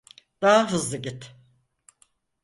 [0.41, 1.35] Daha hızlı git.